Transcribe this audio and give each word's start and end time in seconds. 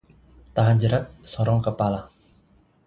Tahan 0.55 0.77
jerat 0.81 1.07
sorong 1.31 1.61
kepala 1.67 1.99